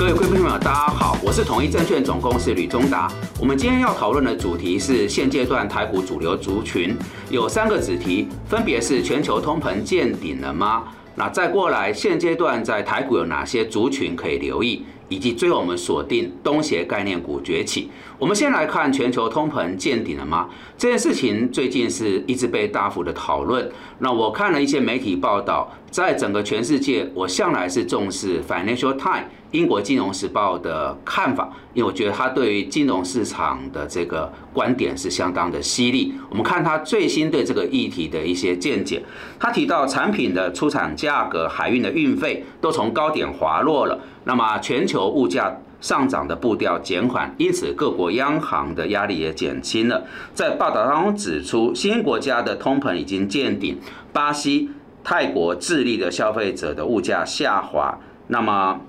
[0.00, 3.12] 各位贵宾朋友，大家好，我是统一证券总公司吕中达。
[3.38, 6.96] 我们今天要讨论的主题是现阶段台股主流族群，
[7.28, 10.84] 有三个子题，分别是全球通膨见顶了吗？
[11.16, 14.86] 那再过来，现阶段在台股有哪些族群可以留意？
[15.10, 17.90] 以及最后我们锁定东协概念股崛起。
[18.20, 20.46] 我们先来看全球通膨见顶了吗？
[20.76, 23.66] 这件事情最近是一直被大幅的讨论。
[24.00, 36.12] 那我看了一些媒体报道，在整个全世界，我向来是重视 Financial Times 英国金融时报的看法，因为我觉得他对于金融市场的这个观点是相当的犀利。
[36.28, 39.02] 我们看他最新对这个议题的一些见解，
[39.38, 43.98] 他提到产品的出厂价格、海运的运费都从高点滑落了。
[44.24, 50.06] 那么全球物价上涨的步调减缓，因此各国央行的压力也减轻了。
[50.34, 53.78] 在报道当中指出，新兴国家的通膨已经见顶，
[54.12, 54.70] 巴西、
[55.02, 57.98] 泰国、智利的消费者的物价下滑。
[58.28, 58.80] 那么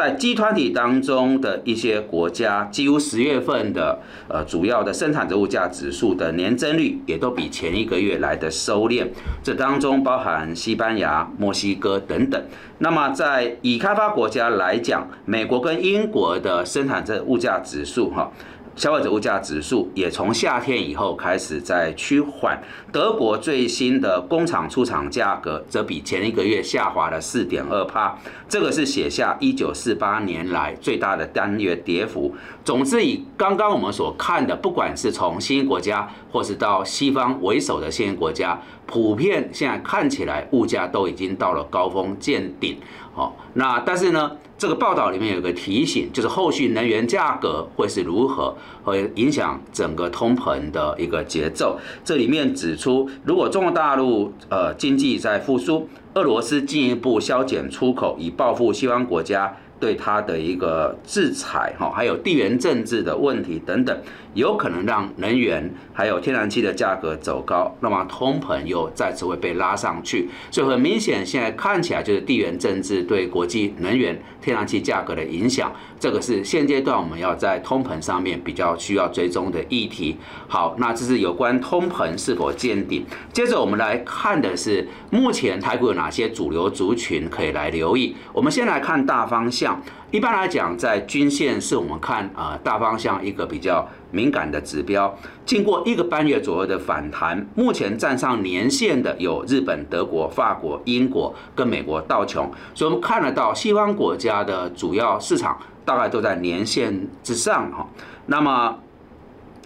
[0.00, 9.06] 在集团体当中的一些国家，几乎十月份的呃主要的生产者物价指数的年增率也都比前一个月来的收敛，
[9.42, 12.42] 这当中包含西班牙、墨西哥等等。
[12.78, 18.32] 那么在已开发国家来讲，美国跟英国的生产者物价指数哈。
[18.80, 22.58] 消费者物价指数也从夏天以后开始在趋缓。
[22.90, 28.16] 德国最新的工厂出厂价格则比前一个月下滑了四点二帕，
[28.48, 32.34] 这个是写下一九四八年来最大的单月跌幅。
[32.64, 42.78] 总之，以刚刚我们所看的，不管是从新兴国家或是到西方为首的先进国家，普遍现在看起来物价都已经到了高峰见顶。
[43.12, 44.38] 好，那但是呢？
[44.60, 51.78] 这个报道里面有个提醒，就是后续能源价格会是如何，会影响整个通膨的一个节奏。
[52.04, 59.56] 这里面指出，如果中国大陆呃经济在复苏，俄罗斯进一步削减出口，以报复西方国家。
[59.80, 63.98] 对它的一个制裁，哈，还有地缘政治的问题等等，
[64.34, 70.28] 有可能让能源还有天然气的价格走高，那么通膨又再次会被拉上去。
[70.50, 80.16] 所以很明显，现在看起来就是地缘政治对国际能源、天然气价格的影响，这个是现阶段我们要在通膨上面比较需要追踪的议题。
[80.48, 83.04] 好，那这是有关通膨是否见顶。
[83.32, 88.14] 接着我们来看的是目前台股有哪些主流族群可以来留意。
[88.32, 89.82] 我们先来看大方向。
[90.10, 95.16] 一般来讲，在均线是我们看啊大方向一个比较敏感的指标。
[95.46, 107.86] 经过一个半月左右的反弹，目前站上年线的有日本、德国、法国、英国跟美国道琼，所以我们看得到西方国家的主要市场大概都在年线之上哈。
[108.26, 108.76] 那么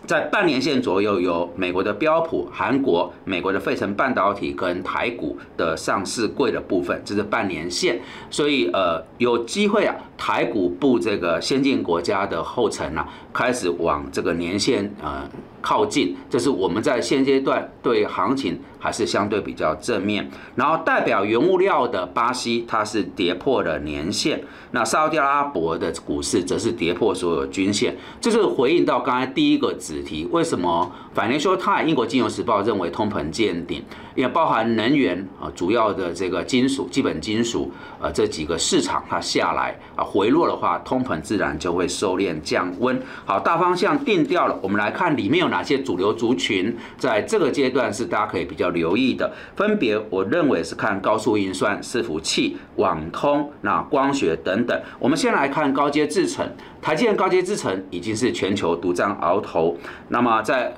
[0.06, 8.00] 在半年线左右，有美国的标普、韩国、美国的费城半导体跟台股的上市柜的部分，这是半年线，
[8.30, 15.28] 所以呃有机会啊，台股步这个先进国家的后尘啊，开始往这个年线呃。
[15.66, 20.28] 靠近，这是我们在现阶段对行情还是相对比较正面。
[20.54, 24.38] 然后代表原物料的巴西，它是跌破了年线；
[24.72, 27.96] 那沙特阿拉伯的股市则是跌破所有均线。
[28.20, 33.82] 这是回应到刚才第一个子题，为什么反联说泰英国金融时报认为通膨见顶？
[34.14, 43.02] 也包含能源啊，主要的这个金属、基本金属，呃，这几个市场它下来啊回落的话，通膨自然就会收敛降温。
[43.24, 49.32] 好，大方向定掉了，我们来看里面有哪些主流族群，在这个阶段是大家可以比较留意的。
[49.56, 54.78] 分别我认为是看高速运算、伺服器、网通、那光学等等。
[54.98, 56.46] 我们先来看高阶制程，
[56.82, 59.74] 台积电高阶制程已经是全球独占鳌头。
[60.08, 60.76] 那么在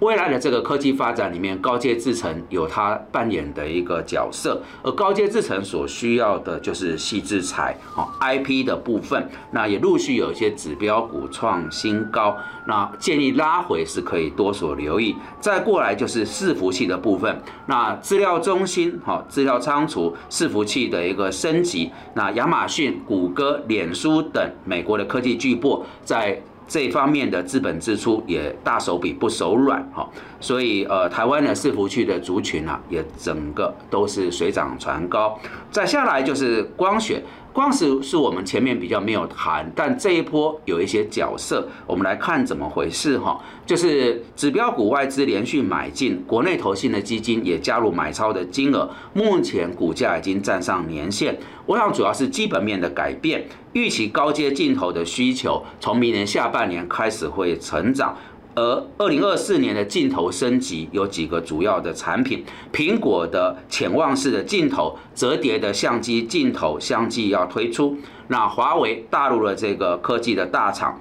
[0.00, 15.16] 未来的这个科技发展里面，高阶制程有它扮演的一个角色，而高阶制程所需要的就是细制材，哦，IP 的部分，那也陆续有一些指标股创新高，那建议拉回是可以多所留意。
[15.40, 26.40] 再过来就是伺服器的部分，那资料中心，哈，资料仓储伺服器的一个升级，那亚马逊、谷歌、脸书等美国的科技巨擘在。
[26.68, 35.36] 这方面的资本支出也大手笔不手软哈，所以呃，台湾的伺服器的族群啊，也整个都是水涨船高。
[35.70, 37.22] 再下来就是光学。
[37.58, 43.36] 光是是我们前面比较没有谈，但这一波有一些角色，我们来看怎么回事哈。
[43.66, 51.36] 就是指标股外资连续买进，国内投信的基金也加入买超的金额，目前股价已经站上年线。
[51.66, 58.16] 我想主要是基本面的改变，预期高阶镜头的需求从明年下半年开始会成长。
[58.58, 67.96] 而二零二四年的镜头升级有几个主要的产品，苹果的潜望式的镜头、折叠的相机镜头相继要推出。
[68.26, 71.00] 那华为大陆的这个科技的大厂，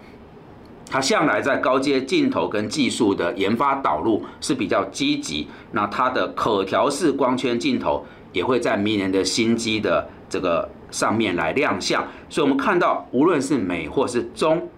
[0.87, 5.47] 它向来在高阶镜头跟技术的研发导入是比较积极。
[5.71, 12.07] 那它的可调式光圈镜头也会在明年的新机的这个上面来亮相。
[12.29, 14.69] 所以，我们看到无论是美或是中。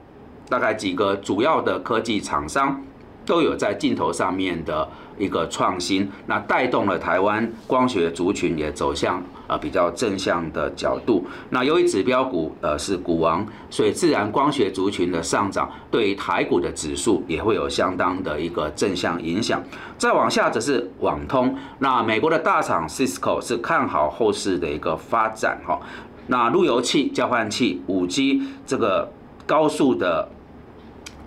[0.49, 2.81] 大概几个主要的科技厂商
[3.25, 4.87] 都有在镜头上面的
[5.17, 11.27] 一个创新，那带动了台湾光学族群也走向呃比较正向的角度。
[11.51, 19.61] 那由于指标股呃是股王，所以自然光学族群的上涨对于台股的指数也会有相当的一个正向影响。
[19.97, 25.79] 再往下则是网通，那美国的大厂 Cisco 是看好后市的一个发展哈。
[26.25, 29.11] 那路由器、交换器、五 G 这个
[29.45, 30.27] 高速的。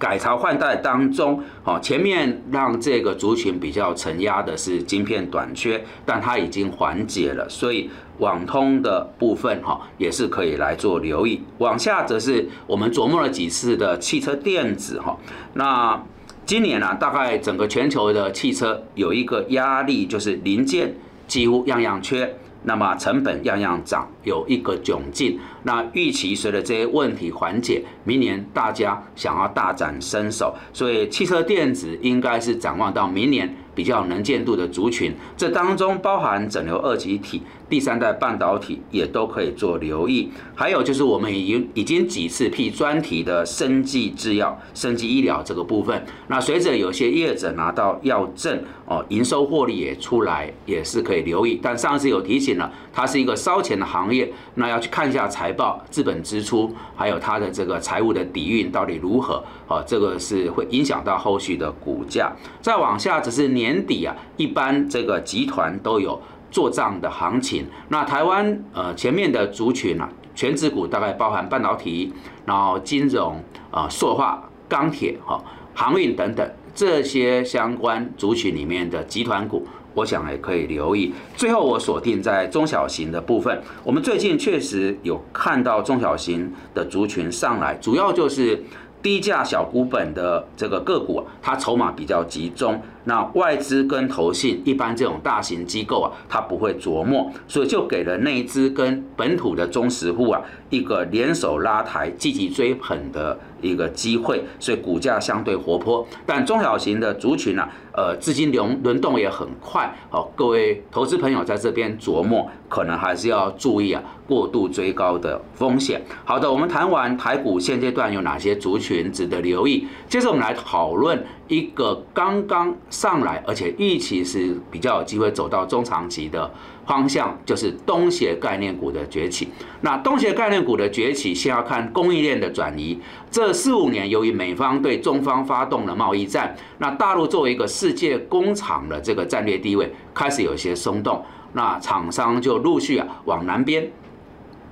[0.02, 7.88] 改朝换代当中，哦，前面让这个族群比较承压的是晶片短缺，但它已经缓解了，所以
[8.19, 11.40] 网通的部分哈也是可以来做留意。
[11.58, 15.16] 往下则是我们琢磨了几次的汽车电子哈，
[15.54, 16.02] 那
[16.44, 20.93] 今年呢，大概整个全球的汽车有一个压力，就是零件
[21.28, 22.34] 几乎样样缺。
[22.64, 25.38] 那么成本样样涨，有一个窘境。
[25.64, 33.56] 那预期随着这些问题缓解，明年大家想要大展身手，所以汽车电子应该是展望到明年。
[33.75, 40.31] 比较能见度的族群，这当中包含整流二极体、第三代半导体也都可以做留意。
[40.55, 46.05] 还有就是我们已经已经几次辟专题的生技制药、生技医疗这个部分。
[46.29, 51.58] 那随着有些业者拿到药证哦，营收获利也出来，也是可以留意。
[51.62, 52.51] 但上次有提醒
[52.93, 59.43] 它是一个烧钱的行业，那要去看一下财报、资本支出，还有它的这个财务的底蕴到底如何。
[59.69, 62.32] 啊，这个是会影响到后续的股价。
[62.60, 66.20] 再往下只是年底啊，一般这个集团都有
[66.50, 67.66] 做账的行情。
[67.88, 72.12] 那台湾呃前面的族群啊，全指股大概包含半导体，
[72.44, 75.43] 然后金融啊、塑化、钢铁、哈、
[75.75, 81.12] 航运等等这些相关族群里面的集团股，我想也可以留意。
[81.37, 88.62] 最后我锁定在中小型的部分，我们最近确实有看到中小型的族群上来，主要就是。
[89.03, 92.81] 低价小股本的这个个股，它筹码比较集中。
[93.04, 100.40] 那外资跟投信一般这种大型机构啊，它不会琢磨，所以就给了内资跟本土的中实户啊
[100.70, 106.06] 一个联手拉抬、积极追捧的一个机会，所以股价相对活泼。
[106.25, 109.93] 但中小型的族群呢，呃，资金流轮动也很快。
[110.08, 116.00] 好，各位投资朋友在这边琢磨，可能还是要注意啊，过度追高的风险。
[116.25, 121.22] 好的，我们谈完台股现阶段有哪些族群值得留意，接着我们来讨论。
[121.48, 126.49] 一个刚刚上来，而且预期是比较有机会走到中长期的
[126.87, 129.49] 方向，就是东协概念股的崛起。
[129.81, 133.00] 那东协概念股的崛起，先要看供应链的转移。
[133.31, 141.25] 这四五年，由于美方对中方发动了贸易战，那大陆作为一个世界工厂的这个战略地位开始有些松动，
[141.55, 143.91] 那厂商就陆续啊往南边。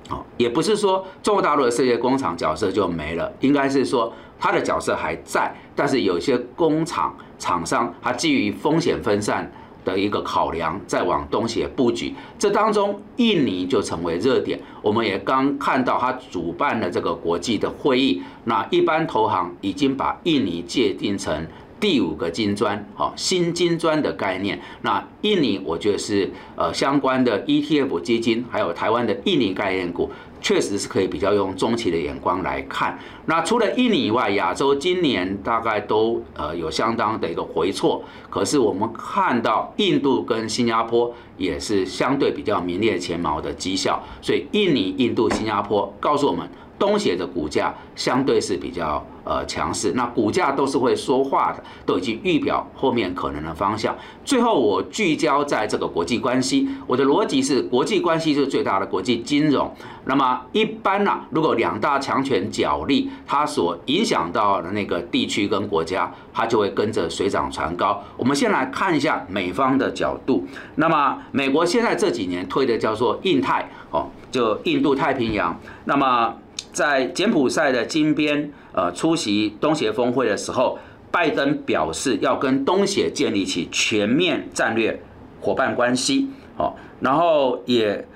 [0.08, 4.12] 哦，也不是说中国大陆的世界工厂角色就没了，应该是说。
[4.42, 9.52] 它的角色还在，但是有些工厂厂商，它基于风险分散
[9.84, 12.14] 的一个考量，在往东协布局。
[12.38, 14.58] 这当中，印尼就成为热点。
[14.80, 18.22] 我们也刚看到，它主办了这个国际的会议。
[18.44, 21.46] 那一般投行已经把印尼界定成
[21.80, 24.60] 第五个金砖，好，新金砖的概念。
[24.82, 30.10] 那印尼，我觉得是呃相关的 ETF 基金，还有台湾的印尼概念股。
[30.42, 32.98] 确实是可以比较用中期的眼光来看。
[33.26, 38.02] 那除了印尼以外，亚洲今年大概都呃有相当的一个回错。
[38.30, 44.00] 可是我们看到印度跟新加坡也是相对比较名列前茅的绩效。
[44.22, 49.04] 所以印尼、印度、新加坡告诉我们，东协的股价相对是比较。
[49.22, 53.94] 呃，强势，那股价都是会说话的，都已经预表后面可能的方向。
[54.24, 59.70] 最后，我聚焦在这个国际关系，我的逻辑是，国际关系是最大的国际金融。
[60.06, 68.02] 那么，一般呢，如果两大强权角力，它所影响到的那个地区跟国家，它就会跟着水涨船高。
[68.16, 70.42] 我们先来看一下美方的角度。
[70.76, 75.60] 那么，美国现在这几年推的叫做印太，哦，就印度太平洋。
[75.84, 76.36] 那么，
[76.72, 78.52] 在柬埔寨的金边。
[78.72, 80.78] 呃，出席东协峰会的时候，
[81.10, 85.02] 拜登表示要跟东协建立起全面战略
[85.40, 88.06] 伙伴关系，哦，然后也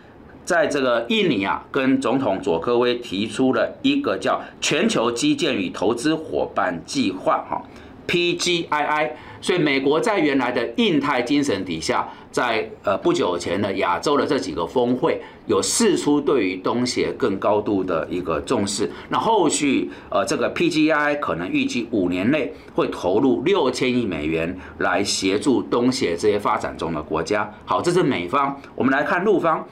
[0.44, 7.60] 在这个印尼啊，跟总统佐科威提出了一个叫全球基建与投资伙伴计划，哈，
[8.06, 9.10] PGII。
[9.40, 18.90] 所以美国在原来的印太精神底下，在呃不久前的亚洲的这几个峰会，有释出对于东协更高度的一个重视。
[19.10, 27.52] 那后续呃这个 PGI 可能预计五年内会投入六千亿美元来协助东协这些发展中的国家。
[27.66, 28.58] 好，这是美方。
[28.74, 29.66] 我们来看陆方，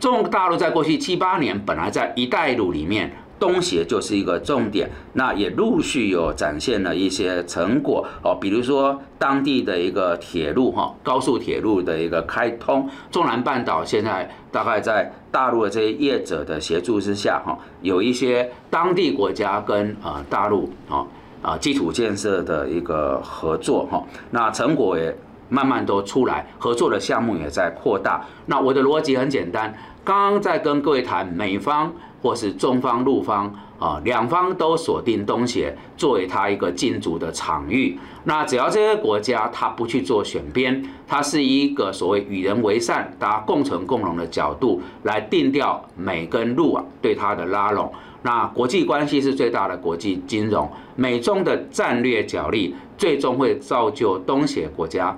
[0.00, 3.12] 中国大陆在过去七八年本来在“一带一路”里面。
[3.38, 21.06] 东协就是一个重点，那也陆续有展现了一些成果哦，比如说当地的一个铁路哈，高速铁路的一个开通，中南半岛现在大概在大陆的这些业者的协助之下哈，有一些当地国家跟呃大陆啊
[21.40, 25.16] 啊基础建设的一个合作哈，那成果也
[25.48, 28.26] 慢慢都出来，合作的项目也在扩大。
[28.46, 31.92] 那我的逻辑很简单，刚刚在跟各位谈美方。
[32.20, 37.96] 或是中方、陆方啊，两方都锁定东协作为它一个进驻的场域。
[38.24, 47.92] 那只要这些国家它不去做选边，它是一个所谓与人为善、大家共存共荣的角度来定调美跟陆啊对它的拉拢。
[48.22, 55.16] 那国际关系是最大的国际金融，美中的战略角力最终会造就东协国家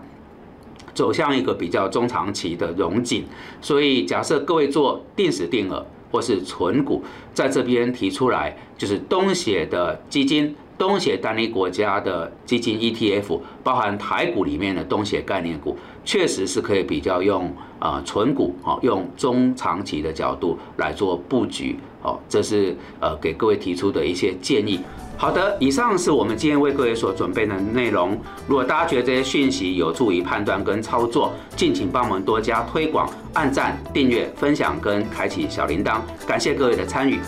[0.93, 3.25] 走向一个比较中长期的融景。
[3.63, 5.85] 所以假设各位做定时定额。
[6.11, 7.03] 或是存股，
[7.33, 24.81] 在这边提出来，就是东协的基金、东协单一国家的基金 ETF，包含台股里面的东协概念股，确实是可以比较用啊存股，哦，用中长期的角度来做布局，哦，这是呃给各位提出的一些建议。
[25.21, 28.19] 好的，以上是我们今天为各位所准备的内容。
[28.49, 36.01] 如果大家觉得这些讯息有助于判断跟操作，敬请帮我们多加推广、按赞、订阅、分享跟开启小铃铛。
[36.27, 37.19] 感谢各位的参与。